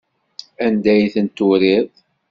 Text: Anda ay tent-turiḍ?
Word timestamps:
Anda 0.65 0.89
ay 0.93 1.07
tent-turiḍ? 1.13 1.87